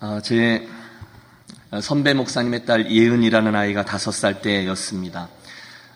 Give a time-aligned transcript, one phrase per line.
[0.00, 0.68] 어, 제
[1.82, 5.28] 선배 목사님의 딸 예은이라는 아이가 다섯 살 때였습니다.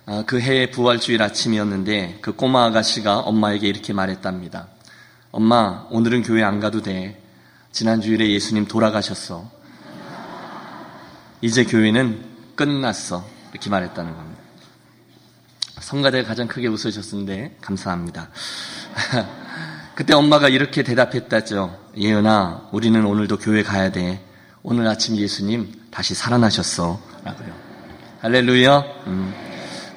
[0.07, 4.67] 어, 그 해의 부활주일 아침이었는데 그 꼬마 아가씨가 엄마에게 이렇게 말했답니다.
[5.31, 7.23] 엄마, 오늘은 교회 안 가도 돼.
[7.71, 9.49] 지난 주일에 예수님 돌아가셨어.
[11.41, 12.25] 이제 교회는
[12.57, 13.25] 끝났어.
[13.53, 14.43] 이렇게 말했다는 겁니다.
[15.81, 18.31] 성가대가 가장 크게 웃으셨는데 감사합니다.
[19.95, 21.79] 그때 엄마가 이렇게 대답했다죠.
[21.99, 24.25] 예은아, 우리는 오늘도 교회 가야 돼.
[24.63, 26.99] 오늘 아침 예수님 다시 살아나셨어.
[27.25, 27.53] 라고요.
[28.21, 28.85] 할렐루야.
[29.09, 29.35] 음.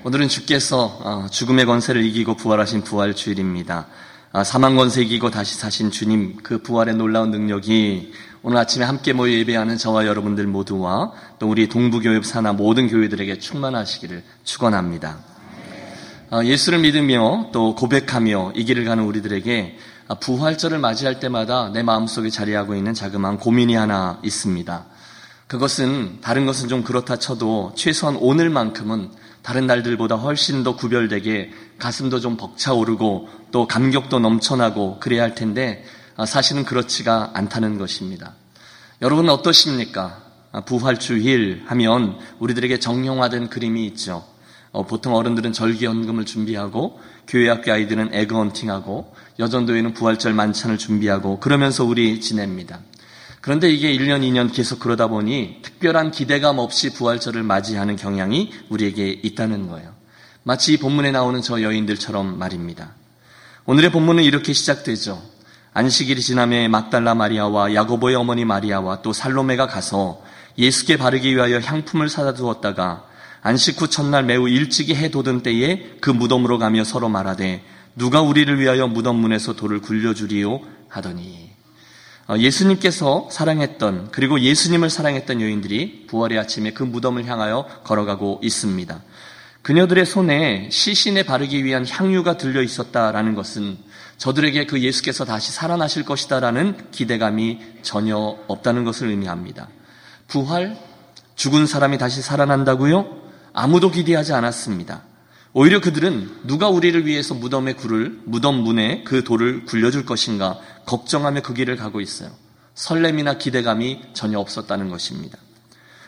[0.03, 3.87] 오늘은 주께서 어, 죽음의 권세를 이기고 부활하신 부활 주일입니다.
[4.33, 8.11] 아, 사망 권세 이기고 다시 사신 주님 그 부활의 놀라운 능력이
[8.43, 14.23] 오늘 아침에 함께 모여 예배하는 저와 여러분들 모두와 또 우리 동부교회 산하 모든 교회들에게 충만하시기를
[14.43, 15.34] 축원합니다.
[16.31, 19.77] 어, 예수를 믿으며 또 고백하며 이 길을 가는 우리들에게
[20.21, 24.85] 부활절을 맞이할 때마다 내 마음속에 자리하고 있는 자그마한 고민이 하나 있습니다.
[25.45, 29.11] 그것은 다른 것은 좀 그렇다 쳐도 최소한 오늘만큼은
[29.43, 35.85] 다른 날들보다 훨씬 더 구별되게 가슴도 좀 벅차오르고 또 감격도 넘쳐나고 그래야 할 텐데
[36.17, 38.33] 아, 사실은 그렇지가 않다는 것입니다.
[39.03, 40.23] 여러분 어떠십니까?
[40.51, 44.25] 아, 부활 주일 하면 우리들에게 정형화된 그림이 있죠.
[44.75, 52.19] 어, 보통 어른들은 절기연금을 준비하고 교회 학교 아이들은 에그헌팅하고 여전도에는 부활절 만찬을 준비하고 그러면서 우리
[52.19, 52.81] 지냅니다.
[53.39, 59.69] 그런데 이게 1년, 2년 계속 그러다 보니 특별한 기대감 없이 부활절을 맞이하는 경향이 우리에게 있다는
[59.69, 59.93] 거예요.
[60.43, 62.95] 마치 이 본문에 나오는 저 여인들처럼 말입니다.
[63.65, 65.23] 오늘의 본문은 이렇게 시작되죠.
[65.73, 70.21] 안식일이 지남에 막달라 마리아와 야고보의 어머니 마리아와 또 살로메가 가서
[70.57, 73.14] 예수께 바르기 위하여 향품을 사다 두었다가
[73.45, 77.63] 안식 후 첫날 매우 일찍이 해 돋은 때에 그 무덤으로 가며 서로 말하되
[77.95, 81.51] 누가 우리를 위하여 무덤 문에서 돌을 굴려주리요 하더니
[82.27, 89.03] 어, 예수님께서 사랑했던 그리고 예수님을 사랑했던 여인들이 부활의 아침에 그 무덤을 향하여 걸어가고 있습니다.
[89.61, 93.77] 그녀들의 손에 시신에 바르기 위한 향유가 들려 있었다라는 것은
[94.17, 98.17] 저들에게 그 예수께서 다시 살아나실 것이다라는 기대감이 전혀
[98.47, 99.67] 없다는 것을 의미합니다.
[100.27, 100.75] 부활?
[101.35, 103.24] 죽은 사람이 다시 살아난다고요?
[103.55, 105.01] 아무도 기대하지 않았습니다.
[105.53, 111.53] 오히려 그들은 누가 우리를 위해서 무덤의 굴을, 무덤 문에 그 돌을 굴려줄 것인가 걱정하며 그
[111.53, 112.29] 길을 가고 있어요.
[112.73, 115.37] 설렘이나 기대감이 전혀 없었다는 것입니다.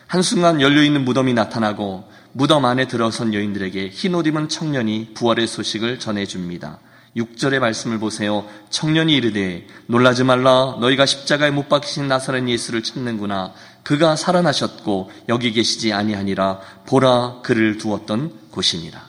[0.06, 6.80] 한순간 열려있는 무덤이 나타나고 무덤 안에 들어선 여인들에게 흰옷 입은 청년이 부활의 소식을 전해줍니다.
[7.16, 8.46] 6절의 말씀을 보세요.
[8.68, 13.54] 청년이 이르되 놀라지 말라 너희가 십자가에 못 박히신 나사렛 예수를 찾는구나.
[13.88, 19.02] 그가 살아나셨고 여기 계시지 아니하니라 보라 그를 두었던 곳이니라.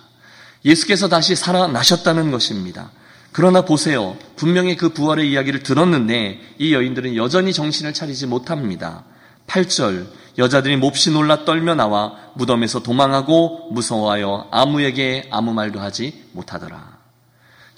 [0.64, 2.90] 예수께서 다시 살아나셨다는 것입니다.
[3.34, 4.16] 그러나 보세요.
[4.38, 9.04] 분명히 그 부활의 이야기를 들었는데 이 여인들은 여전히 정신을 차리지 못합니다.
[9.48, 10.08] 8절
[10.38, 17.00] 여자들이 몹시 놀라 떨며 나와 무덤에서 도망하고 무서워하여 아무에게 아무 말도 하지 못하더라.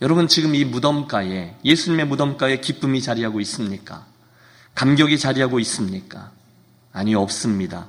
[0.03, 4.05] 여러분 지금 이 무덤가에 예수님의 무덤가에 기쁨이 자리하고 있습니까?
[4.75, 6.29] 감격이 자리하고 있습니까?
[6.93, 7.87] 아니 없습니다.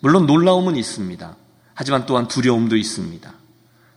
[0.00, 1.36] 물론 놀라움은 있습니다.
[1.74, 3.32] 하지만 또한 두려움도 있습니다.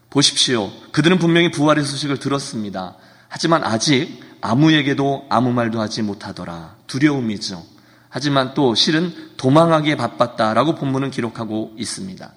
[0.10, 0.72] 보십시오.
[0.92, 2.96] 그들은 분명히 부활의 소식을 들었습니다.
[3.28, 6.76] 하지만 아직 아무에게도 아무 말도 하지 못하더라.
[6.88, 7.66] 두려움이죠.
[8.10, 12.32] 하지만 또 실은 도망하기에 바빴다라고 본문은 기록하고 있습니다.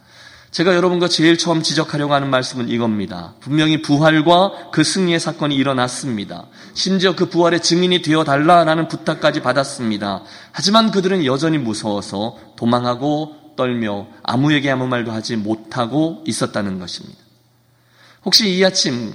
[0.51, 3.35] 제가 여러분과 제일 처음 지적하려고 하는 말씀은 이겁니다.
[3.41, 6.47] 분명히 부활과 그 승리의 사건이 일어났습니다.
[6.73, 10.23] 심지어 그 부활의 증인이 되어 달라라는 부탁까지 받았습니다.
[10.53, 17.19] 하지만 그들은 여전히 무서워서 도망하고 떨며 아무에게 아무 말도 하지 못하고 있었다는 것입니다.
[18.25, 19.13] 혹시 이 아침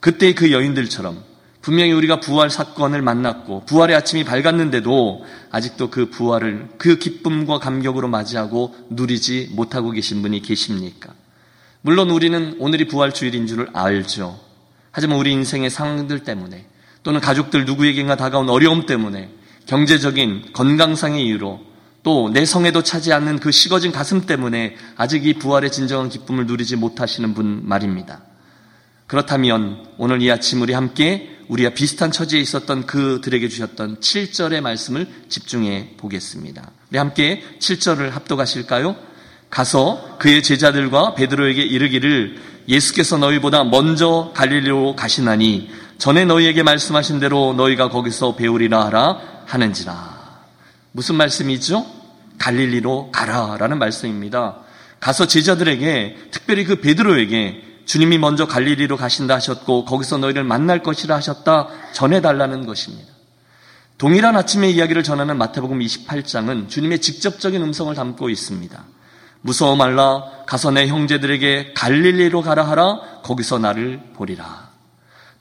[0.00, 1.29] 그때 그 여인들처럼
[1.62, 8.74] 분명히 우리가 부활 사건을 만났고 부활의 아침이 밝았는데도 아직도 그 부활을 그 기쁨과 감격으로 맞이하고
[8.90, 11.12] 누리지 못하고 계신 분이 계십니까?
[11.82, 14.38] 물론 우리는 오늘이 부활 주일인 줄을 알죠.
[14.90, 16.64] 하지만 우리 인생의 상황들 때문에
[17.02, 19.30] 또는 가족들 누구에게인가 다가온 어려움 때문에
[19.66, 21.70] 경제적인 건강상의 이유로
[22.02, 26.76] 또 내 성에도 차지 않는 그 식어진 가슴 때문에 아직 이 부활의 진정한 기쁨을 누리지
[26.76, 28.22] 못하시는 분 말입니다.
[29.06, 35.94] 그렇다면 오늘 이 아침 우리 함께 우리가 비슷한 처지에 있었던 그들에게 주셨던 7절의 말씀을 집중해
[35.96, 36.70] 보겠습니다.
[36.90, 38.94] 우리 함께 7절을 합독하실까요?
[39.50, 42.36] 가서 그의 제자들과 베드로에게 이르기를
[42.68, 50.20] 예수께서 너희보다 먼저 갈릴리로 가시나니 전에 너희에게 말씀하신 대로 너희가 거기서 배우리라 하라 하는지라.
[50.92, 51.84] 무슨 말씀이죠?
[52.38, 54.60] 갈릴리로 가라라는 말씀입니다.
[55.00, 61.68] 가서 제자들에게 특별히 그 베드로에게 주님이 먼저 갈릴리로 가신다 하셨고 거기서 너희를 만날 것이라 하셨다
[61.92, 63.10] 전해달라는 것입니다.
[63.98, 68.82] 동일한 아침의 이야기를 전하는 마태복음 28장은 주님의 직접적인 음성을 담고 있습니다.
[69.42, 74.69] 무서워 말라 가서 내 형제들에게 갈릴리로 가라 하라 거기서 나를 보리라.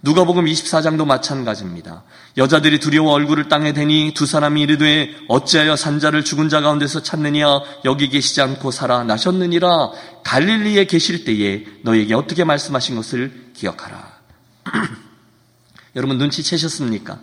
[0.02, 2.04] 누가복음 24장도 마찬가지입니다.
[2.38, 7.46] 여자들이 두려워 얼굴을 땅에 대니 두 사람이 이르되 어찌하여 산자를 죽은 자 가운데서 찾느냐
[7.84, 9.92] 여기 계시지 않고 살아나셨느니라
[10.24, 14.20] 갈릴리에 계실 때에 너에게 어떻게 말씀하신 것을 기억하라.
[15.98, 17.20] 여러분 눈치채셨습니까?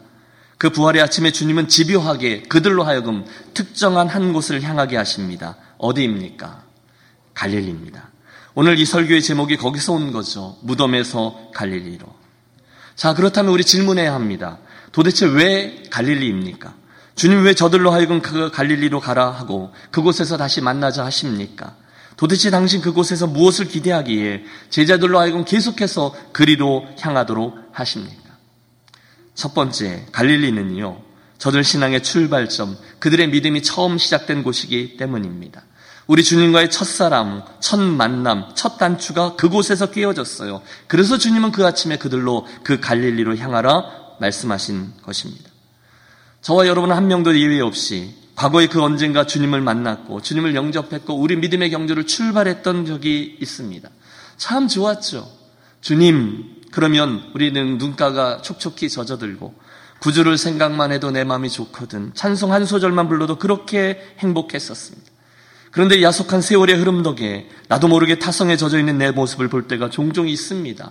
[0.58, 3.24] 그 부활의 아침에 주님은 집요하게 그들로 하여금
[3.54, 5.56] 특정한 한 곳을 향하게 하십니다.
[5.78, 6.62] 어디입니까?
[7.32, 8.10] 갈릴리입니다.
[8.54, 10.58] 오늘 이 설교의 제목이 거기서 온 거죠.
[10.62, 12.25] 무덤에서 갈릴리로.
[12.96, 14.58] 자, 그렇다면 우리 질문해야 합니다.
[14.90, 16.74] 도대체 왜 갈릴리입니까?
[17.14, 21.76] 주님 왜 저들로 하여금 그 갈릴리로 가라 하고 그곳에서 다시 만나자 하십니까?
[22.16, 28.36] 도대체 당신 그곳에서 무엇을 기대하기에 제자들로 하여금 계속해서 그리로 향하도록 하십니까?
[29.34, 30.98] 첫 번째, 갈릴리는요,
[31.36, 35.65] 저들 신앙의 출발점, 그들의 믿음이 처음 시작된 곳이기 때문입니다.
[36.06, 40.62] 우리 주님과의 첫사랑, 첫 만남, 첫 단추가 그곳에서 끼어졌어요.
[40.86, 43.84] 그래서 주님은 그 아침에 그들로 그 갈릴리로 향하라
[44.20, 45.50] 말씀하신 것입니다.
[46.42, 51.70] 저와 여러분은 한 명도 예외 없이 과거에 그 언젠가 주님을 만났고 주님을 영접했고 우리 믿음의
[51.70, 53.88] 경주를 출발했던 적이 있습니다.
[54.36, 55.28] 참 좋았죠.
[55.80, 59.54] 주님, 그러면 우리는 눈가가 촉촉히 젖어들고
[60.00, 62.12] 구주를 생각만 해도 내 마음이 좋거든.
[62.14, 65.15] 찬송 한 소절만 불러도 그렇게 행복했었습니다.
[65.76, 70.26] 그런데 야속한 세월의 흐름 덕에 나도 모르게 타성에 젖어 있는 내 모습을 볼 때가 종종
[70.26, 70.90] 있습니다.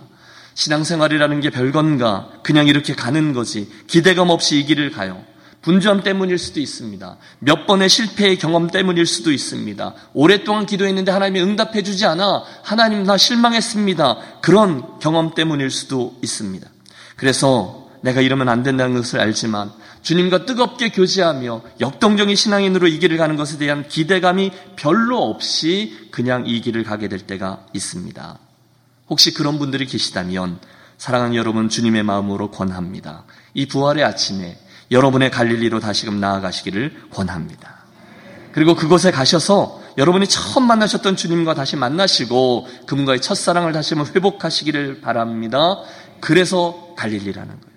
[0.54, 2.30] 신앙생활이라는 게 별건가?
[2.44, 3.68] 그냥 이렇게 가는 거지.
[3.88, 5.24] 기대감 없이 이 길을 가요.
[5.62, 7.16] 분주함 때문일 수도 있습니다.
[7.40, 9.94] 몇 번의 실패의 경험 때문일 수도 있습니다.
[10.14, 14.40] 오랫동안 기도했는데 하나님이 응답해 주지 않아 하나님 나 실망했습니다.
[14.40, 16.64] 그런 경험 때문일 수도 있습니다.
[17.16, 19.72] 그래서 내가 이러면 안 된다는 것을 알지만
[20.02, 26.60] 주님과 뜨겁게 교제하며 역동적인 신앙인으로 이 길을 가는 것에 대한 기대감이 별로 없이 그냥 이
[26.60, 28.38] 길을 가게 될 때가 있습니다.
[29.08, 30.60] 혹시 그런 분들이 계시다면
[30.98, 33.24] 사랑하는 여러분 주님의 마음으로 권합니다.
[33.54, 34.56] 이 부활의 아침에
[34.92, 37.86] 여러분의 갈릴리로 다시금 나아가시기를 권합니다.
[38.52, 45.80] 그리고 그곳에 가셔서 여러분이 처음 만나셨던 주님과 다시 만나시고 그분과의 첫사랑을 다시 한번 회복하시기를 바랍니다.
[46.20, 47.75] 그래서 갈릴리라는 거예요.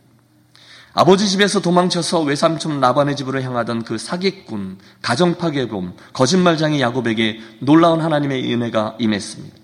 [1.00, 8.98] 아버지 집에서 도망쳐서 외삼촌 라반의 집으로 향하던 그 사기꾼, 가정파괴범, 거짓말장이 야곱에게 놀라운 하나님의 은혜가
[9.00, 9.56] 임했습니다.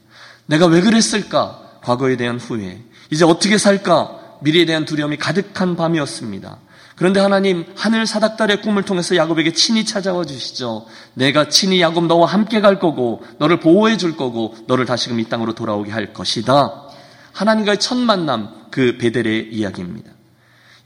[0.45, 1.59] 내가 왜 그랬을까?
[1.83, 2.81] 과거에 대한 후회.
[3.09, 4.37] 이제 어떻게 살까?
[4.43, 6.57] 미래에 대한 두려움이 가득한 밤이었습니다.
[6.95, 10.85] 그런데 하나님 하늘 사닥달의 꿈을 통해서 야곱에게 친히 찾아와 주시죠.
[11.15, 15.53] 내가 친히 야곱 너와 함께 갈 거고 너를 보호해 줄 거고 너를 다시금 이 땅으로
[15.53, 16.83] 돌아오게 할 것이다.
[17.33, 20.14] 하나님과의 첫 만남 그 베델의 이야기입니다.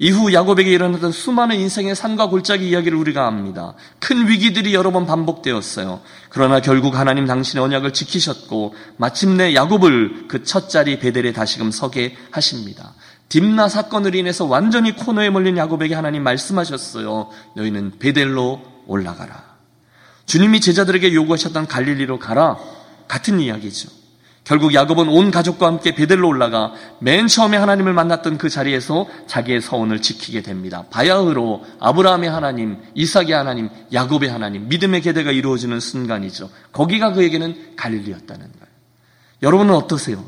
[0.01, 3.73] 이후 야곱에게 일어났던 수많은 인생의 산과 골짜기 이야기를 우리가 압니다.
[3.99, 5.99] 큰 위기들이 여러 번 반복되었어요.
[6.29, 12.93] 그러나 결국 하나님 당신의 언약을 지키셨고 마침내 야곱을 그 첫 자리 베델에 다시금 서게 하십니다.
[13.27, 17.29] 딥나 사건으로 인해서 완전히 코너에 몰린 야곱에게 하나님 말씀하셨어요.
[17.57, 19.43] 너희는 베델로 올라가라.
[20.25, 22.57] 주님이 제자들에게 요구하셨던 갈릴리로 가라.
[23.07, 23.98] 같은 이야기죠.
[24.49, 30.01] 결국 야곱은 온 가족과 함께 베델로 올라가 맨 처음에 하나님을 만났던 그 자리에서 자기의 서원을
[30.01, 30.85] 지키게 됩니다.
[30.89, 36.49] 바야흐로 아브라함의 하나님, 이삭의 하나님, 야곱의 하나님, 믿음의 계대가 이루어지는 순간이죠.
[36.71, 38.73] 거기가 그에게는 갈릴리였다는 거예요.
[39.44, 40.25] 여러분은 어떠세요?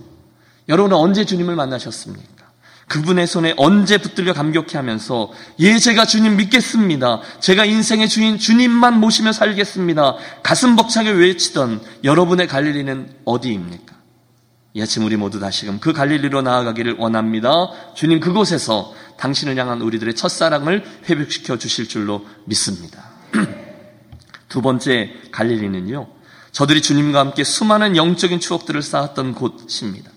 [0.69, 2.45] 여러분은 언제 주님을 만나셨습니까?
[2.89, 7.21] 그분의 손에 언제 붙들려 감격해 하면서, 예, 제가 주님 믿겠습니다.
[7.39, 10.17] 제가 인생의 주인 주님만 모시며 살겠습니다.
[10.43, 14.00] 가슴 벅차게 외치던 여러분의 갈릴리는 어디입니까?
[14.73, 17.71] 이 아침 우리 모두 다시금 그 갈릴리로 나아가기를 원합니다.
[17.95, 23.09] 주님 그곳에서 당신을 향한 우리들의 첫사랑을 회복시켜 주실 줄로 믿습니다.
[24.47, 26.07] 두 번째 갈릴리는요.
[26.51, 30.11] 저들이 주님과 함께 수많은 영적인 추억들을 쌓았던 곳입니다.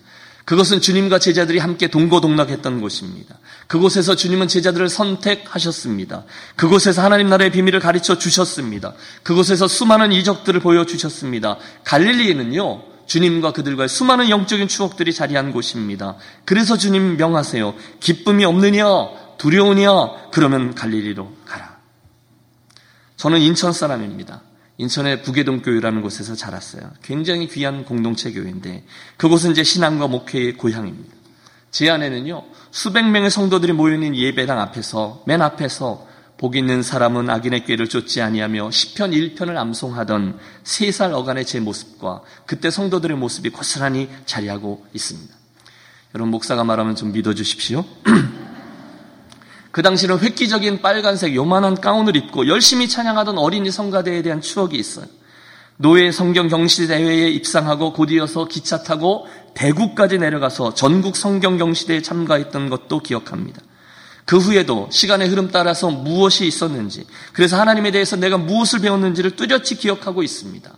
[0.45, 3.39] 그것은 주님과 제자들이 함께 동고동락했던 곳입니다.
[3.67, 6.23] 그곳에서 주님은 제자들을 선택하셨습니다.
[6.55, 8.93] 그곳에서 하나님 나라의 비밀을 가르쳐 주셨습니다.
[9.23, 11.57] 그곳에서 수많은 이적들을 보여주셨습니다.
[11.83, 16.15] 갈릴리에는요, 주님과 그들과의 수많은 영적인 추억들이 자리한 곳입니다.
[16.43, 17.75] 그래서 주님 명하세요.
[17.99, 18.85] 기쁨이 없느냐?
[19.37, 20.29] 두려우냐?
[20.31, 21.77] 그러면 갈릴리로 가라.
[23.17, 24.41] 저는 인천 사람입니다.
[24.77, 26.91] 인천의 부계동 교회라는 곳에서 자랐어요.
[27.01, 28.85] 굉장히 귀한 공동체 교회인데
[29.17, 31.15] 그곳은 제 신앙과 목회의 고향입니다.
[31.71, 36.07] 제 안에는요 수백 명의 성도들이 모여있는 예배당 앞에서 맨 앞에서
[36.37, 42.69] 복 있는 사람은 악인의 꾀를 쫓지 아니하며 시편 1편을 암송하던 세살 어간의 제 모습과 그때
[42.69, 45.33] 성도들의 모습이 고스란히 자리하고 있습니다.
[46.13, 47.85] 여러분 목사가 말하면 좀 믿어 주십시오.
[49.71, 55.05] 그 당시는 획기적인 빨간색 요만한 가운을 입고 열심히 찬양하던 어린이 성가대에 대한 추억이 있어요.
[55.77, 62.99] 노예 성경 경시 대회에 입상하고 곧이어서 기차 타고 대구까지 내려가서 전국 성경 경시대에 참가했던 것도
[62.99, 63.61] 기억합니다.
[64.25, 70.23] 그 후에도 시간의 흐름 따라서 무엇이 있었는지, 그래서 하나님에 대해서 내가 무엇을 배웠는지를 뚜렷이 기억하고
[70.23, 70.71] 있습니다.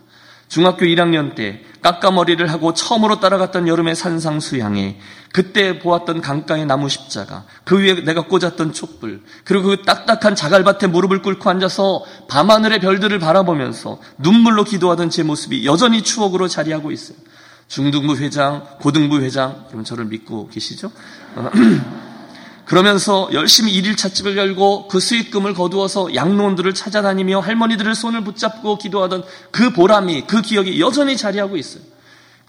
[0.48, 4.98] 중학교 1학년 때 깎아머리를 하고 처음으로 따라갔던 여름의 산상 수양에
[5.30, 11.20] 그때 보았던 강가의 나무 십자가 그 위에 내가 꽂았던 촛불 그리고 그 딱딱한 자갈밭에 무릎을
[11.20, 17.18] 꿇고 앉아서 밤하늘의 별들을 바라보면서 눈물로 기도하던 제 모습이 여전히 추억으로 자리하고 있어요.
[17.68, 20.90] 중등부 회장, 고등부 회장, 여러분 저를 믿고 계시죠?
[22.68, 29.72] 그러면서 열심히 일일 찻집을 열고 그 수익금을 거두어서 양로원들을 찾아다니며 할머니들을 손을 붙잡고 기도하던 그
[29.72, 31.82] 보람이 그 기억이 여전히 자리하고 있어요.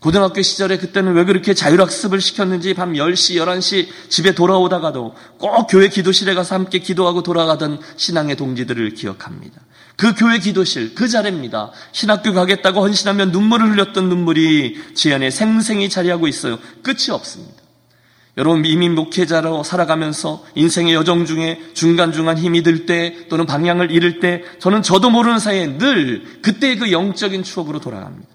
[0.01, 6.33] 고등학교 시절에 그때는 왜 그렇게 자율학습을 시켰는지 밤 10시, 11시 집에 돌아오다가도 꼭 교회 기도실에
[6.33, 9.61] 가서 함께 기도하고 돌아가던 신앙의 동지들을 기억합니다.
[9.95, 11.71] 그 교회 기도실, 그 자리입니다.
[11.93, 16.59] 신학교 가겠다고 헌신하며 눈물을 흘렸던 눈물이 제 안에 생생히 자리하고 있어요.
[16.83, 17.58] 끝이 없습니다.
[18.39, 24.43] 여러분 이민 목회자로 살아가면서 인생의 여정 중에 중간중간 힘이 들 때 또는 방향을 잃을 때
[24.59, 28.27] 저는 저도 모르는 사이에 늘 그때의 그 영적인 추억으로 돌아갑니다.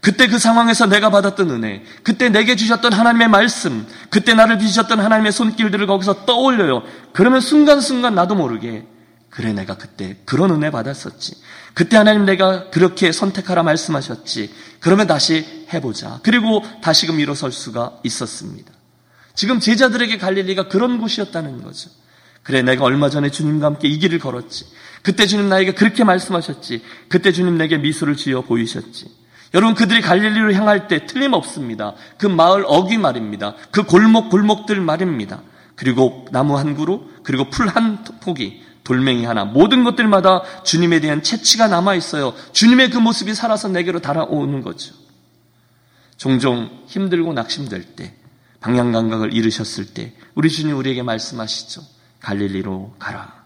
[0.00, 5.30] 그때 그 상황에서 내가 받았던 은혜, 그때 내게 주셨던 하나님의 말씀, 그때 나를 빚으셨던 하나님의
[5.30, 6.82] 손길들을 거기서 떠올려요.
[7.12, 8.86] 그러면 순간순간 나도 모르게
[9.28, 11.34] 그래 내가 그때 그런 은혜 받았었지.
[11.74, 14.50] 그때 하나님 내가 그렇게 선택하라 말씀하셨지.
[14.80, 16.20] 그러면 다시 해보자.
[16.22, 18.79] 그리고 다시금 일어설 수가 있었습니다.
[19.34, 21.90] 지금 제자들에게 갈릴리가 그런 곳이었다는 거죠.
[22.42, 24.66] 그래, 내가 얼마 전에 주님과 함께 이 길을 걸었지.
[25.02, 26.82] 그때 주님 나에게 그렇게 말씀하셨지.
[27.08, 29.06] 그때 주님 내게 미소를 지어 보이셨지.
[29.54, 31.94] 여러분, 그들이 갈릴리로 향할 때 틀림없습니다.
[32.18, 33.56] 그 마을 어귀 말입니다.
[33.70, 35.42] 그 골목, 골목들 말입니다.
[35.74, 41.68] 그리고 나무 한 그루, 그리고 풀 한 포기, 돌멩이 하나, 모든 것들마다 주님에 대한 채취가
[41.68, 42.34] 남아 있어요.
[42.52, 44.94] 주님의 그 모습이 살아서 내게로 달아오는 거죠.
[46.16, 48.14] 종종 힘들고 낙심될 때,
[48.60, 51.82] 방향 감각을 잃으셨을 때 우리 주님 우리에게 말씀하시죠.
[52.20, 53.40] 갈릴리로 가라.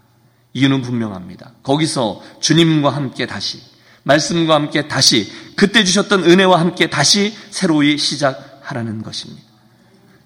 [0.52, 1.52] 이유는 분명합니다.
[1.62, 3.60] 거기서 주님과 함께 다시
[4.04, 9.42] 말씀과 함께 다시 그때 주셨던 은혜와 함께 다시 새로이 시작하라는 것입니다.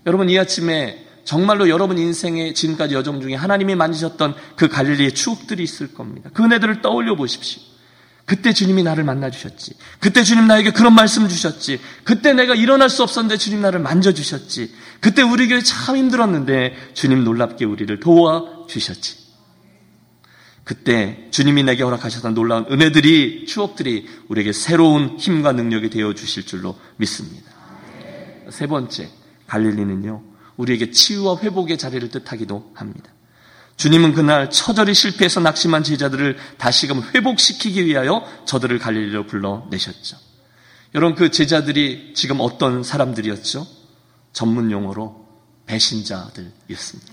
[0.06, 5.92] 여러분 이 아침에 정말로 여러분 인생의 지금까지 여정 중에 하나님이 만지셨던 그 갈릴리의 추억들이 있을
[5.92, 6.30] 겁니다.
[6.32, 7.62] 그 은혜들을 떠올려 보십시오.
[8.28, 9.72] 그때 주님이 나를 만나주셨지.
[10.00, 11.80] 그때 주님 나에게 그런 말씀 주셨지.
[12.04, 14.70] 그때 내가 일어날 수 없었는데 주님 나를 만져주셨지.
[15.00, 19.16] 그때 우리 교회 참 힘들었는데 주님 놀랍게 우리를 도와주셨지.
[20.62, 27.50] 그때 주님이 내게 허락하셨던 놀라운 은혜들이, 추억들이 우리에게 새로운 힘과 능력이 되어 주실 줄로 믿습니다.
[28.50, 29.08] 세 번째,
[29.46, 30.22] 갈릴리는요,
[30.58, 33.10] 우리에게 치유와 회복의 자리를 뜻하기도 합니다.
[33.78, 40.16] 주님은 그날 처절히 실패해서 낙심한 제자들을 다시금 회복시키기 위하여 저들을 갈릴리로 불러내셨죠.
[40.94, 43.66] 여러분 그 제자들이 지금 어떤 사람들이었죠?
[44.32, 45.26] 전문 용어로
[45.66, 47.12] 배신자들이었습니다.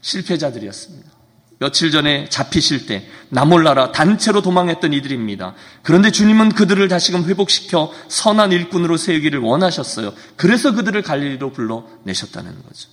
[0.00, 1.10] 실패자들이었습니다.
[1.58, 5.54] 며칠 전에 잡히실 때 나몰라라 단체로 도망했던 이들입니다.
[5.82, 10.14] 그런데 주님은 그들을 다시금 회복시켜 선한 일꾼으로 세우기를 원하셨어요.
[10.36, 12.88] 그래서 그들을 갈릴리로 불러내셨다는 거죠.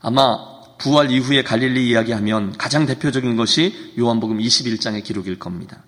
[0.00, 5.84] 아마 부활 이후에 갈릴리 이야기하면 가장 대표적인 것이 요한복음 21장의 기록일 겁니다.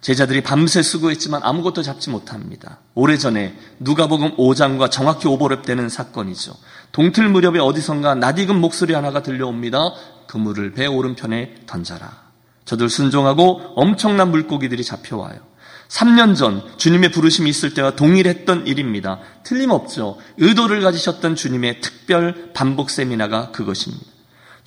[0.00, 2.78] 제자들이 밤새 수고했지만 아무것도 잡지 못합니다.
[2.94, 6.54] 오래전에 누가복음 5장과 정확히 오버랩되는 사건이죠.
[6.92, 9.92] 동틀 무렵에 어디선가 낯익은 목소리 하나가 들려옵니다.
[10.28, 12.28] 그물을 배 오른편에 던져라.
[12.64, 15.40] 저들 순종하고 엄청난 물고기들이 잡혀와요.
[15.88, 19.20] 3년 전 주님의 부르심이 있을 때와 동일했던 일입니다.
[19.42, 20.18] 틀림없죠.
[20.36, 24.17] 의도를 가지셨던 주님의 특별 반복 세미나가 그것입니다.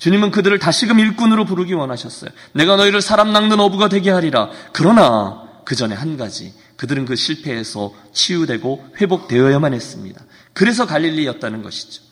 [0.02, 2.32] 주님은 그들을 다시금 일꾼으로 부르기 원하셨어요.
[2.54, 4.50] 내가 너희를 사람 낚는 어부가 되게 하리라.
[4.72, 6.52] 그러나 그 전에 한 가지.
[6.76, 10.20] 그들은 그 실패에서 치유되고 회복되어야만 했습니다.
[10.54, 12.02] 그래서 갈릴리였다는 것이죠.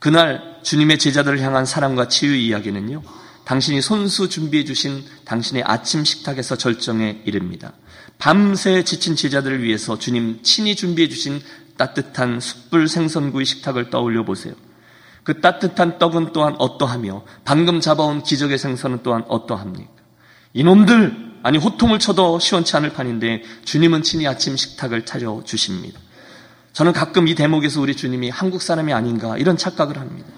[0.00, 3.04] 그날 주님의 제자들을 향한 사랑과 치유 이야기는요.
[3.44, 7.72] 당신이 손수 준비해 주신 당신의 아침 식탁에서 절정에 이릅니다.
[8.18, 11.40] 밤새 지친 제자들을 위해서 주님 친히 준비해 주신
[11.76, 14.54] 따뜻한 숯불 생선구이 식탁을 떠올려 보세요.
[15.24, 19.90] 그 따뜻한 떡은 또한 어떠하며 방금 잡아온 기적의 생선은 또한 어떠합니까?
[20.52, 25.98] 이놈들 아니 호통을 쳐도 시원치 않을 판인데 주님은 친히 아침 식탁을 차려 주십니다.
[26.72, 30.28] 저는 가끔 이 대목에서 우리 주님이 한국 사람이 아닌가 이런 착각을 합니다.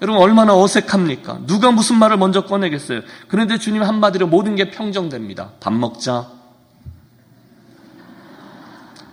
[0.00, 1.40] 여러분 얼마나 어색합니까?
[1.46, 3.00] 누가 무슨 말을 먼저 꺼내겠어요?
[3.28, 5.52] 그런데 주님 한마디로 모든 게 평정됩니다.
[5.60, 6.30] 밥 먹자.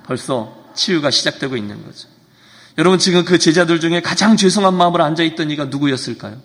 [0.05, 2.14] 벌써 치유가 시작되고 있는 거죠.
[2.77, 6.37] 여러분 지금 그 제자들 중에 가장 죄송한 마음으로 앉아있던 이가 누구였을까요?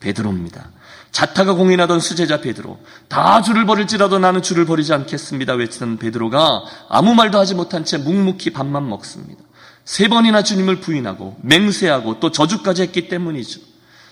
[0.00, 0.70] 베드로입니다.
[1.12, 5.54] 자타가 공인하던 수제자 베드로, 다 줄을 버릴지라도 나는 줄을 버리지 않겠습니다.
[5.54, 9.42] 외치던 베드로가 아무 말도 하지 못한 채 묵묵히 밥만 먹습니다.
[9.84, 13.60] 세 번이나 주님을 부인하고 맹세하고 또 저주까지 했기 때문이죠.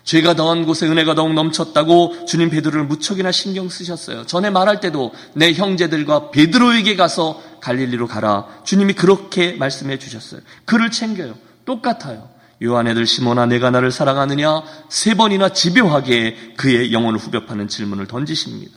[0.05, 4.27] 죄가 더한 곳에 은혜가 더욱 넘쳤다고 주님 베드로를 무척이나 신경 쓰셨어요.
[4.27, 8.47] 전에 말할 때도 내 형제들과 베드로에게 가서 갈릴리로 가라.
[8.65, 10.41] 주님이 그렇게 말씀해 주셨어요.
[10.65, 11.35] 그를 챙겨요.
[11.65, 12.29] 똑같아요.
[12.63, 18.73] 요한애들 시모나 내가 나를 사랑하느냐 세 번이나 집요하게 그의 영혼을 후벼파는 질문을 던지십니다.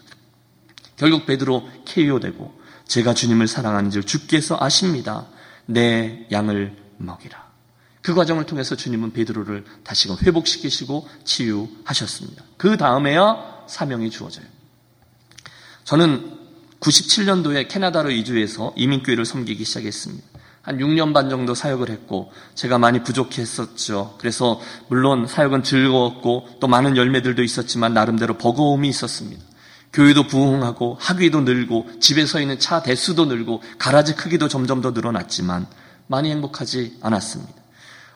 [0.97, 5.27] 결국 베드로 KO되고 제가 주님을 사랑하는 줄 주께서 아십니다.
[5.65, 7.44] 내 양을 먹이라.
[8.05, 12.43] 그 과정을 통해서 주님은 베드로를 다시금 회복시키시고 치유하셨습니다.
[12.55, 14.45] 그 다음에야 사명이 주어져요.
[15.85, 16.37] 저는
[16.81, 20.23] 97년도에 캐나다로 이주해서 이민교회를 섬기기 시작했습니다.
[20.61, 24.17] 한 6년 반 정도 사역을 했고 제가 많이 부족했었죠.
[24.19, 29.43] 그래서 물론 사역은 즐거웠고 또 많은 열매들도 있었지만 나름대로 버거움이 있었습니다.
[29.93, 35.65] 교회도 부흥하고 학위도 늘고 집에 서 있는 차 대수도 늘고 가라지 크기도 점점 더 늘어났지만
[36.05, 37.64] 많이 행복하지 않았습니다.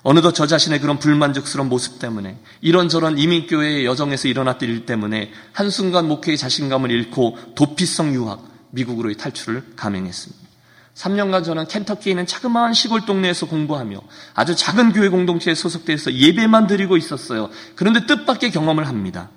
[0.03, 6.37] 어느덧 저 자신의 그런 불만족스러운 모습 때문에 이런저런 이민교회의 여정에서 일어났던 일 때문에 한순간 목회의
[6.37, 10.49] 자신감을 잃고 도피성 유학, 미국으로의 탈출을 감행했습니다.
[10.95, 14.01] 3년간 저는 켄터키에 있는 자그마한 시골 동네에서 공부하며
[14.35, 17.49] 아주 작은 교회 공동체에 소속돼서 예배만 드리고 있었어요.
[17.75, 19.29] 그런데 뜻밖의 경험을 합니다.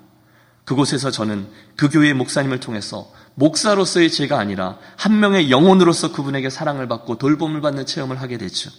[0.65, 7.17] 그곳에서 저는 그 교회의 목사님을 통해서 목사로서의 죄가 아니라 한 명의 영혼으로서 그분에게 사랑을 받고
[7.17, 8.69] 돌봄을 받는 체험을 하게 됐죠.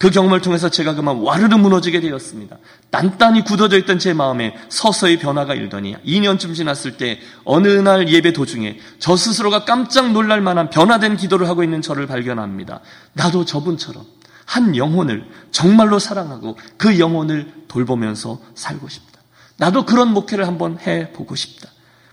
[0.00, 2.56] 그 경험을 통해서 제가 그만 와르르 무너지게 되었습니다.
[2.90, 8.78] 단단히 굳어져 있던 제 마음에 서서히 변화가 일더니 2년쯤 지났을 때 어느 날 예배 도중에
[8.98, 12.80] 저 스스로가 깜짝 놀랄 만한 변화된 기도를 하고 있는 저를 발견합니다.
[13.12, 14.06] 나도 저분처럼
[14.46, 19.20] 한 영혼을 정말로 사랑하고 그 영혼을 돌보면서 살고 싶다.
[19.58, 21.68] 나도 그런 목회를 한번 해보고 싶다.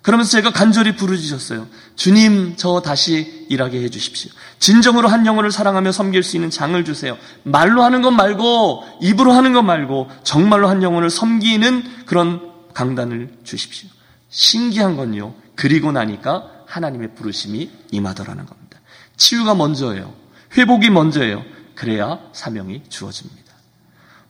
[0.07, 1.67] 그러면서 제가 간절히 부르짖었어요.
[1.97, 4.31] 주님, 저 다시 일하게 해주십시오.
[4.57, 7.17] 진정으로 한 영혼을 사랑하며 섬길 수 있는 장을 주세요.
[7.43, 12.39] 말로 하는 것 말고, 입으로 하는 것 말고, 정말로 한 영혼을 섬기는 그런
[12.73, 13.89] 강단을 주십시오.
[14.29, 18.79] 신기한 건요, 그리고 나니까 하나님의 부르심이 임하더라는 겁니다.
[19.17, 20.13] 치유가 먼저예요.
[20.55, 21.43] 회복이 먼저예요.
[21.75, 23.51] 그래야 사명이 주어집니다.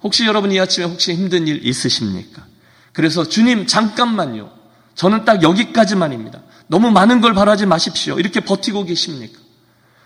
[0.02, 2.47] 혹시 여러분 이 아침에 혹시 힘든 일 있으십니까?
[2.93, 4.57] 그래서 주님, 잠깐만요.
[4.97, 6.41] 저는 딱 여기까지만입니다.
[6.67, 8.19] 너무 많은 걸 바라지 마십시오.
[8.19, 9.39] 이렇게 버티고 계십니까?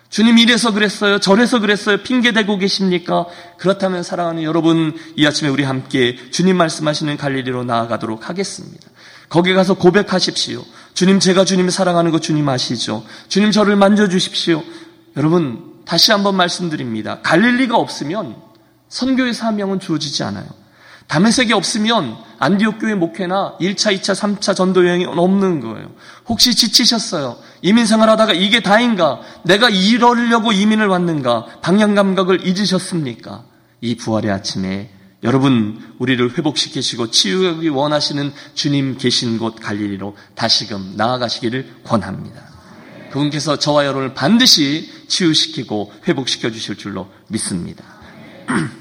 [0.10, 1.19] 주님 이래서 그랬어요.
[1.19, 2.04] 저래서 그랬어요.
[2.04, 3.25] 핑계대고 계십니까?
[3.58, 8.86] 그렇다면 사랑하는 여러분, 이 아침에 우리 함께 주님 말씀하시는 갈릴리로 나아가도록 하겠습니다.
[9.30, 10.65] 거기 가서 고백하십시오.
[10.93, 13.06] 주님, 제가 주님 사랑하는 거 주님 아시죠?
[13.30, 14.62] 주님 저를 만져주십시오.
[15.15, 17.21] 여러분, 다시 한번 말씀드립니다.
[17.21, 18.36] 갈릴리가 없으면
[18.89, 20.61] 선교의 사명은 주어지지 않아요.
[21.12, 25.91] 다메섹이 없으면 안디옥 교회 목회나 1차, 2차, 3차 전도 여행이 없는 거예요.
[26.30, 27.38] 혹시 지치셨어요?
[27.62, 29.19] 이민 생활하다가 이게 다인가?
[29.43, 31.47] 내가 이러려고 이민을 왔는가?
[31.62, 33.43] 방향 감각을 잊으셨습니까?
[33.82, 34.89] 이 부활의 아침에
[35.24, 42.41] 여러분 우리를 회복시키시고 치유하기 원하시는 주님 계신 곳 갈릴리로 다시금 나아가시기를 권합니다.
[43.12, 47.84] 그분께서 저와 여러분을 반드시 치유시키고 회복시켜 주실 줄로 믿습니다.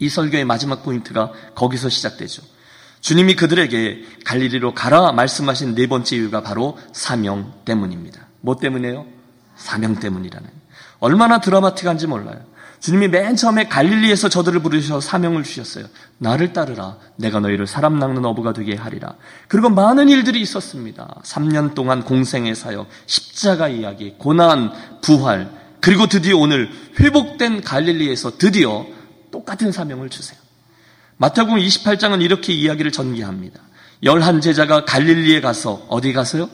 [0.00, 2.42] 이 설교의 마지막 포인트가 거기서 시작되죠.
[3.00, 8.26] 주님이 그들에게 갈릴리로 가라 말씀하신 네 번째 이유가 바로 사명 때문입니다.
[8.40, 9.06] 뭐 때문에요?
[9.56, 10.48] 사명 때문이라는.
[10.98, 12.40] 얼마나 드라마틱한지 몰라요.
[12.80, 15.84] 주님이 맨 처음에 갈릴리에서 저들을 부르셔서 사명을 주셨어요.
[16.16, 16.96] 나를 따르라.
[17.16, 19.16] 내가 너희를 사람 낚는 어부가 되게 하리라.
[19.48, 21.16] 그리고 많은 일들이 있었습니다.
[21.22, 28.86] 3년 동안 공생의 사역, 십자가 이야기, 고난, 부활, 그리고 드디어 오늘 회복된 갈릴리에서 드디어
[29.30, 30.38] 똑같은 사명을 주세요.
[31.16, 33.60] 마태복음 28장은 이렇게 이야기를 전개합니다.
[34.02, 36.48] 열한 제자가 갈릴리에 가서 어디 가서요?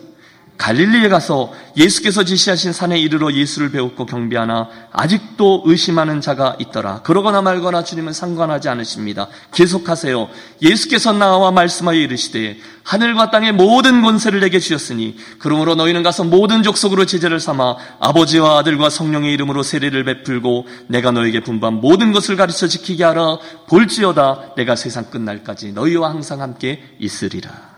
[0.58, 7.02] 갈릴리에 가서 예수께서 지시하신 산에 이르러 예수를 배웠고 경비하나 아직도 의심하는 자가 있더라.
[7.02, 9.28] 그러거나 말거나 주님은 상관하지 않으십니다.
[9.52, 10.28] 계속하세요.
[10.62, 17.04] 예수께서 나와 말씀하여 이르시되 하늘과 땅의 모든 권세를 내게 주셨으니 그러므로 너희는 가서 모든 족속으로
[17.04, 23.04] 제자를 삼아 아버지와 아들과 성령의 이름으로 세례를 베풀고 내가 너에게 분반 모든 것을 가르쳐 지키게
[23.04, 23.38] 하라.
[23.68, 27.75] 볼지어다 내가 세상 끝날까지 너희와 항상 함께 있으리라.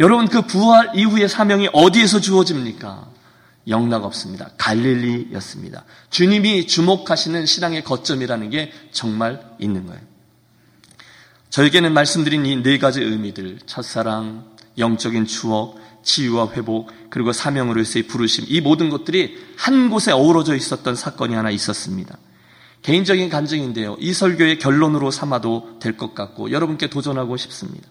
[0.00, 3.08] 여러분 그 부활 이후의 사명이 어디에서 주어집니까?
[3.68, 4.50] 영락 없습니다.
[4.58, 5.84] 갈릴리였습니다.
[6.10, 10.00] 주님이 주목하시는 신앙의 거점이라는 게 정말 있는 거예요.
[11.50, 14.44] 저에게는 말씀드린 이 네 가지 의미들, 첫사랑,
[14.78, 21.34] 영적인 추억, 치유와 회복, 그리고 사명으로서의 부르심, 이 모든 것들이 한 곳에 어우러져 있었던 사건이
[21.34, 22.16] 하나 있었습니다.
[22.82, 23.96] 개인적인 간증인데요.
[23.98, 27.88] 이 설교의 결론으로 삼아도 될 것 같고 여러분께 도전하고 싶습니다.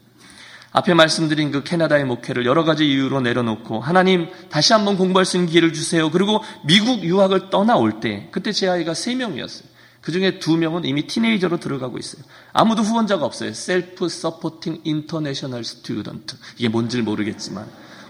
[0.75, 5.49] 앞에 말씀드린 그 캐나다의 목회를 여러 가지 이유로 내려놓고 하나님 다시 한번 공부할 수 있는
[5.49, 6.11] 기회를 주세요.
[6.11, 9.69] 그리고 미국 유학을 떠나올 때 그때 제 아이가 세 명이었어요.
[10.01, 12.23] 그 중에 두 명은 이미 틴에이저로 들어가고 있어요.
[12.51, 13.53] 아무도 후원자가 없어요.
[13.53, 16.35] Self-supporting international student.
[16.57, 17.65] 이게 뭔지 모르겠지만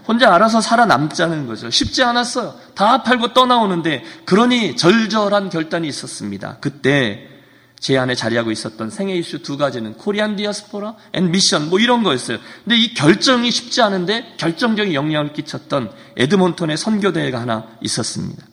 [0.08, 1.70] 혼자 알아서 살아남자는 거죠.
[1.70, 2.56] 쉽지 않았어요.
[2.74, 6.58] 다 팔고 떠나오는데 그러니 절절한 결단이 있었습니다.
[6.60, 7.28] 그때
[7.78, 12.38] 제 안에 자리하고 있었던 생애 이슈 두 가지는 Korean diaspora and mission 뭐 이런 거였어요.
[12.64, 18.44] 근데 이 결정이 쉽지 않은데 결정적인 영향을 끼쳤던 에드몬턴의 선교 대회가 하나 있었습니다.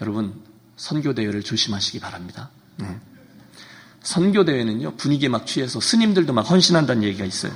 [0.00, 0.34] 여러분
[0.76, 2.50] 선교 대회를 조심하시기 바랍니다.
[2.76, 2.86] 네.
[4.02, 7.52] 선교 대회는요 분위기에 막 취해서 스님들도 막 헌신한다는 얘기가 있어요.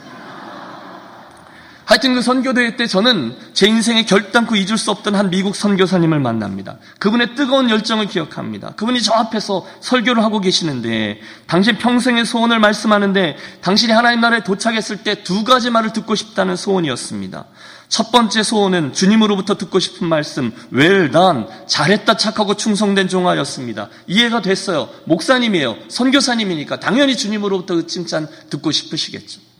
[1.93, 6.79] 하여튼 그 선교대회 때 저는 제 인생에 결단코 잊을 수 없던 한 미국 선교사님을 만납니다.
[6.99, 8.71] 그분의 뜨거운 열정을 기억합니다.
[8.77, 15.23] 그분이 저 앞에서 설교를 하고 계시는데 당신 평생의 소원을 말씀하는데 당신이 하나님 나라에 도착했을 때
[15.23, 17.45] 두 가지 말을 듣고 싶다는 소원이었습니다.
[17.89, 23.91] 첫 번째 소원은 주님으로부터 듣고 싶은 말씀, well done, 잘했다 착하고 충성된 종아였습니다.
[24.07, 24.89] 이해가 됐어요.
[25.05, 25.77] 목사님이에요.
[25.89, 29.52] 선교사님이니까 당연히 주님으로부터 그 칭찬 듣고 싶으시겠죠.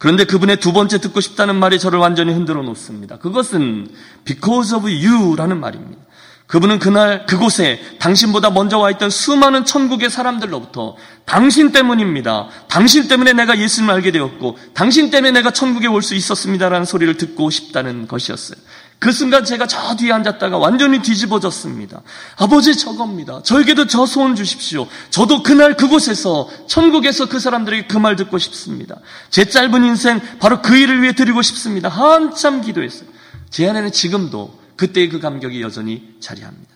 [0.00, 3.18] 그런데 그분의 두 번째 듣고 싶다는 말이 저를 완전히 흔들어 놓습니다.
[3.18, 3.86] 그것은
[4.24, 6.00] because of you라는 말입니다.
[6.46, 12.48] 그분은 그날 그곳에 당신보다 먼저 와 있던 수많은 천국의 사람들로부터 당신 때문입니다.
[12.66, 17.50] 당신 때문에 내가 예수님을 알게 되었고 당신 때문에 내가 천국에 올 수 있었습니다라는 소리를 듣고
[17.50, 18.58] 싶다는 것이었어요.
[19.00, 22.02] 그 순간 제가 저 뒤에 앉았다가 완전히 뒤집어졌습니다.
[22.36, 23.42] 아버지 저겁니다.
[23.42, 24.86] 저에게도 저 소원 주십시오.
[25.08, 28.96] 저도 그날 그곳에서 천국에서 그 사람들에게 그 말 듣고 싶습니다.
[29.30, 31.88] 제 짧은 인생 바로 그 일을 위해 드리고 싶습니다.
[31.88, 33.08] 한참 기도했어요.
[33.48, 36.70] 제 안에는 지금도 그때의 그 감격이 여전히 자리합니다.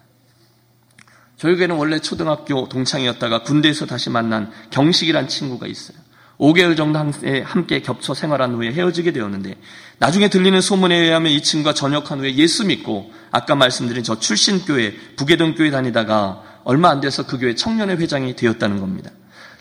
[1.38, 5.98] 교회는 원래 초등학교 동창이었다가 군대에서 다시 만난 경식이란 친구가 있어요.
[6.38, 6.98] 5개월 정도
[7.44, 9.56] 함께 겹쳐 생활한 후에 헤어지게 되었는데
[9.98, 15.54] 나중에 들리는 소문에 의하면 이 친구가 전역한 후에 예수 믿고 아까 말씀드린 저 출신교회 부계동
[15.54, 19.10] 교회 다니다가 얼마 안 돼서 그 교회 청년회 회장이 되었다는 겁니다.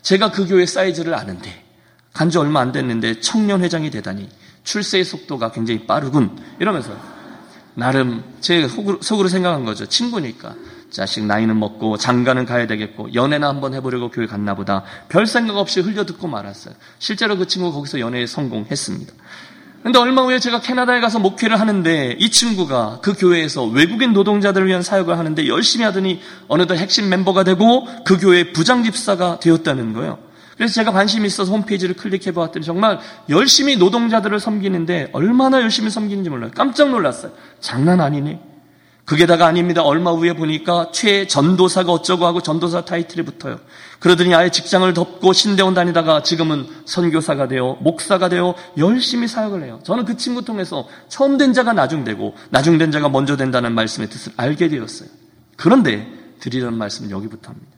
[0.01, 1.63] 제가 그 교회 사이즈를 아는데
[2.13, 4.29] 간 지 얼마 안 됐는데 청년 회장이 되다니
[4.63, 6.95] 출세의 속도가 굉장히 빠르군 이러면서
[7.75, 9.86] 나름 제 속으로, 속으로 생각한 거죠.
[9.88, 10.55] 친구니까
[10.93, 15.82] 자식 나이는 먹고 장가는 가야 되겠고 연애나 한번 해보려고 교회 갔나 보다 별 생각 없이
[15.82, 16.75] 흘려듣고 말았어요.
[16.99, 19.13] 실제로 그 친구 거기서 연애에 성공했습니다.
[19.82, 24.82] 근데 얼마 후에 제가 캐나다에 가서 목회를 하는데 이 친구가 그 교회에서 외국인 노동자들을 위한
[24.82, 30.19] 사역을 하는데 열심히 하더니 어느덧 핵심 멤버가 되고 그 교회 부장 집사가 되었다는 거예요.
[30.56, 36.51] 그래서 제가 관심이 있어서 홈페이지를 클릭해 보았더니 정말 열심히 노동자들을 섬기는데 얼마나 열심히 섬기는지 몰라요.
[36.56, 37.32] 깜짝 놀랐어요.
[37.60, 38.53] 장난 아니네.
[39.06, 39.82] 그게다가 아닙니다.
[39.82, 43.60] 얼마 후에 보니까 최전도사가 어쩌고 하고 전도사 타이틀이 붙어요.
[44.00, 49.80] 그러더니 아예 직장을 덮고 신대원 다니다가 지금은 선교사가 되어 목사가 되어 열심히 사역을 해요.
[49.84, 54.70] 저는 그 친구 통해서 처음 된 자가 나중되고 나중된 자가 먼저 된다는 말씀의 뜻을 알게
[54.70, 55.10] 되었어요.
[55.58, 56.08] 그런데
[56.39, 57.74] 드리려는 말씀은 여기부터입니다.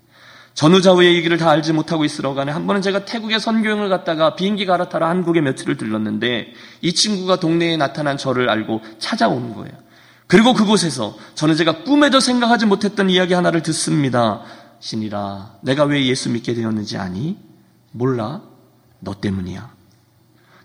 [0.54, 5.42] 전후좌우의 얘기를 다 알지 못하고 있으러가네 한 번은 제가 태국에 선교행을 갔다가 비행기 갈아타러 한국에
[5.42, 9.85] 며칠을 들렀는데 이 친구가 동네에 나타난 저를 알고 찾아오는 거예요.
[10.28, 14.42] 그리고 그곳에서 저는 제가 꿈에도 생각하지 못했던 이야기 하나를 듣습니다.
[14.80, 17.38] 신이라, 내가 왜 예수 믿게 되었는지 아니?
[17.92, 18.42] 몰라?
[19.00, 19.72] 너 때문이야.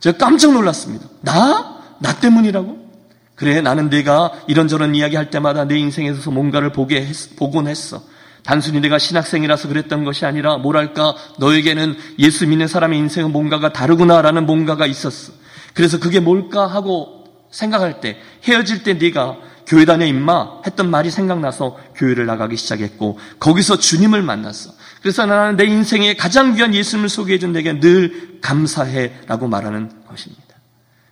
[0.01, 1.07] 제가 깜짝 놀랐습니다.
[1.21, 1.83] 나?
[1.99, 2.91] 나 때문이라고?
[3.35, 8.03] 그래, 나는 내가 이런저런 이야기 할 때마다 내 인생에서 뭔가를 보게 했, 보곤 했어.
[8.43, 14.87] 단순히 내가 신학생이라서 그랬던 것이 아니라 뭐랄까 너에게는 예수 믿는 사람의 인생은 뭔가가 다르구나라는 뭔가가
[14.87, 15.33] 있었어.
[15.75, 19.37] 그래서 그게 뭘까 하고 생각할 때 헤어질 때 네가
[19.71, 24.73] 교회 다녀 임마 했던 말이 생각나서 교회를 나가기 시작했고 거기서 주님을 만났어.
[25.01, 30.57] 그래서 나는 내 인생에 가장 귀한 예수님을 소개해 준 내게 늘 감사해라고 말하는 것입니다.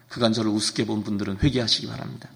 [0.09, 2.29] 그간 저를 우습게 본 분들은 회개하시기 바랍니다.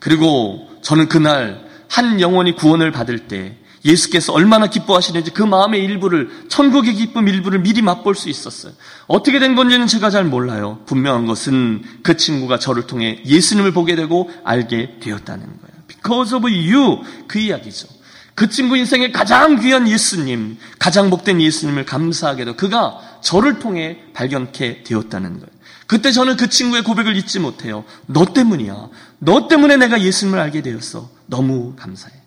[0.00, 6.94] 그리고 저는 그날 한 영혼이 구원을 받을 때 예수께서 얼마나 기뻐하시는지 그 마음의 일부를 천국의
[6.94, 8.72] 기쁨 일부를 미리 맛볼 수 있었어요.
[9.06, 10.80] 어떻게 된 건지는 제가 잘 몰라요.
[10.86, 15.76] 분명한 것은 그 친구가 저를 통해 예수님을 보게 되고 알게 되었다는 거예요.
[15.86, 17.88] Because of you 그 이야기죠.
[18.34, 25.34] 그 친구 인생의 가장 귀한 예수님, 가장 복된 예수님을 감사하게도 그가 저를 통해 발견케 되었다는
[25.40, 25.56] 거예요.
[25.86, 27.84] 그때 저는 그 친구의 고백을 잊지 못해요.
[28.06, 28.88] 너 때문이야.
[29.20, 31.08] 너 때문에 내가 예수님을 알게 되었어.
[31.26, 32.25] 너무 감사해.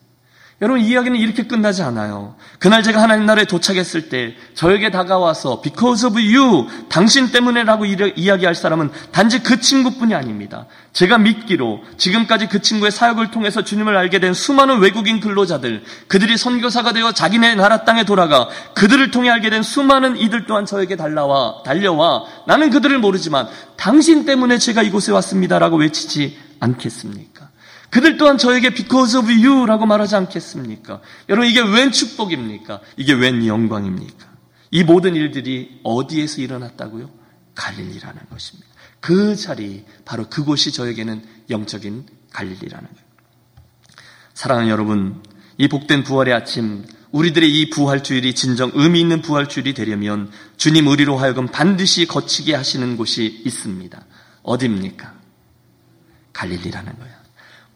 [0.61, 2.35] 여러분 이 이야기는 이렇게 끝나지 않아요.
[2.59, 8.91] 그날 제가 하나님 나라에 도착했을 때 저에게 다가와서 because of you 당신 때문에라고 이야기할 사람은
[9.13, 10.65] 단지 그 친구뿐이 아닙니다.
[10.91, 16.91] 제가 믿기로 지금까지 그 친구의 사역을 통해서 주님을 알게 된 수많은 외국인 근로자들 그들이 선교사가
[16.91, 22.25] 되어 자기네 나라 땅에 돌아가 그들을 통해 알게 된 수많은 이들 또한 저에게 달려와 달려와
[22.47, 27.38] 나는 그들을 모르지만 당신 때문에 제가 이곳에 왔습니다라고 외치지 않겠습니까?
[27.89, 31.01] 그들 또한 저에게 because of you라고 말하지 않겠습니까?
[31.27, 32.81] 여러분 이게 웬 축복입니까?
[32.97, 34.27] 이게 웬 영광입니까?
[34.71, 37.09] 이 모든 일들이 어디에서 일어났다고요?
[37.55, 38.69] 갈릴리라는 것입니다.
[38.99, 43.09] 그 자리 바로 그곳이 저에게는 영적인 갈릴리라는 거예요.
[44.33, 45.21] 사랑하는 여러분,
[45.57, 50.87] 이 복된 부활의 아침 우리들의 이 부활 주일이 진정 의미 있는 부활 주일이 되려면 주님
[50.87, 54.05] 우리로 하여금 반드시 거치게 하시는 곳이 있습니다.
[54.43, 55.13] 어디입니까?
[56.33, 57.18] 갈릴리라는 거예요.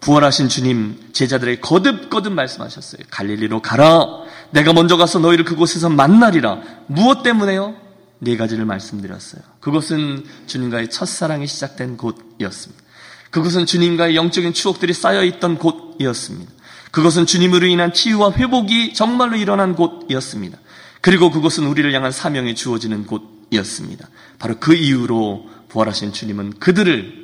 [0.03, 3.03] 부활하신 주님 제자들에게 거듭거듭 말씀하셨어요.
[3.09, 4.05] 갈릴리로 가라.
[4.51, 6.59] 내가 먼저 가서 너희를 그곳에서 만나리라.
[6.87, 7.75] 무엇 때문에요?
[8.19, 9.41] 네 가지를 말씀드렸어요.
[9.61, 12.83] 그것은 주님과의 첫사랑이 시작된 곳이었습니다.
[13.31, 16.51] 그것은 주님과의 영적인 추억들이 쌓여있던 곳이었습니다.
[16.91, 20.57] 그것은 주님으로 인한 치유와 회복이 정말로 일어난 곳이었습니다.
[20.99, 24.09] 그리고 그것은 우리를 향한 사명이 주어지는 곳이었습니다.
[24.37, 27.22] 바로 그 이유로 부활하신 주님은 그들을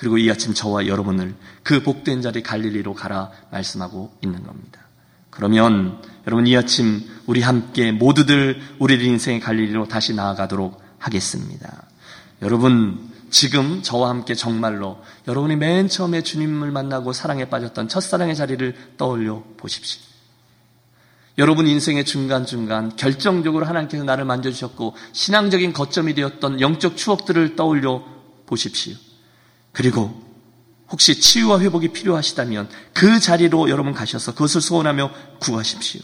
[0.00, 4.80] 그리고 이 아침 저와 여러분을 그 복된 자리 갈릴리로 가라 말씀하고 있는 겁니다.
[5.28, 11.82] 그러면 여러분 이 아침 우리 함께 모두들 우리들 인생의 갈릴리로 다시 나아가도록 하겠습니다.
[12.40, 19.44] 여러분 지금 저와 함께 정말로 여러분이 맨 처음에 주님을 만나고 사랑에 빠졌던 첫사랑의 자리를 떠올려
[19.58, 20.00] 보십시오.
[21.36, 28.02] 여러분 인생의 중간중간 결정적으로 하나님께서 나를 만져주셨고 신앙적인 거점이 되었던 영적 추억들을 떠올려
[28.46, 28.94] 보십시오.
[29.72, 30.20] 그리고
[30.90, 36.00] 혹시 치유와 회복이 필요하시다면 그 자리로 여러분 가셔서 그것을 소원하며 구하십시오.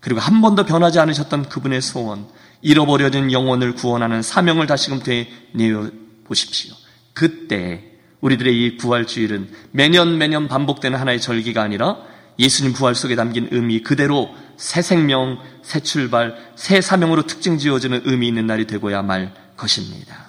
[0.00, 2.26] 그리고 한 번도 변하지 않으셨던 그분의 소원,
[2.60, 5.90] 잃어버려진 영혼을 구원하는 사명을 다시금 되뇌어
[6.24, 6.74] 보십시오.
[7.14, 7.84] 그때
[8.20, 11.96] 우리들의 이 부활 주일은 매년 매년 반복되는 하나의 절기가 아니라
[12.38, 18.28] 예수님 부활 속에 담긴 의미 그대로 새 생명, 새 출발, 새 사명으로 특징 지어지는 의미
[18.28, 20.27] 있는 날이 되고야 말 것입니다.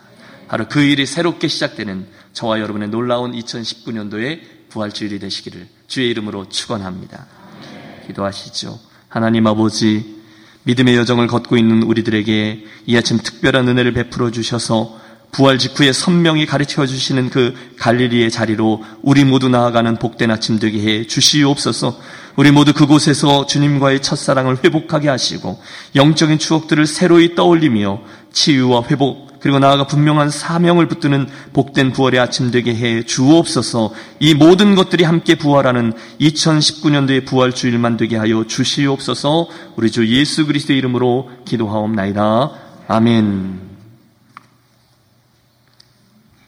[0.49, 7.27] 바로 그 일이 새롭게 시작되는 저와 여러분의 놀라운 2019년도의 부활주일이 되시기를 주의 이름으로 축원합니다.
[8.07, 8.79] 기도하시죠.
[9.07, 10.17] 하나님 아버지
[10.63, 14.99] 믿음의 여정을 걷고 있는 우리들에게 이 아침 특별한 은혜를 베풀어 주셔서
[15.31, 21.05] 부활 직후에 선명히 가르쳐 주시는 그 갈릴리의 자리로 우리 모두 나아가는 복된 아침 되게 해
[21.05, 21.99] 주시옵소서.
[22.35, 25.61] 우리 모두 그곳에서 주님과의 첫사랑을 회복하게 하시고
[25.95, 28.01] 영적인 추억들을 새로이 떠올리며
[28.33, 34.75] 치유와 회복 그리고 나아가 분명한 사명을 붙드는 복된 부활의 아침 되게 해 주옵소서 이 모든
[34.75, 42.51] 것들이 함께 부활하는 2019년도의 부활 주일만 되게 하여 주시옵소서 우리 주 예수 그리스도의 이름으로 기도하옵나이다.
[42.87, 43.68] 아멘.